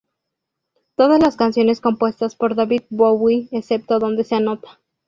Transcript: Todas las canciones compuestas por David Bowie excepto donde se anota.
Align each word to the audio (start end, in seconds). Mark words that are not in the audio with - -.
Todas 0.95 1.19
las 1.21 1.35
canciones 1.37 1.79
compuestas 1.79 2.35
por 2.35 2.55
David 2.55 2.81
Bowie 2.89 3.49
excepto 3.51 3.99
donde 3.99 4.23
se 4.23 4.33
anota. 4.33 4.79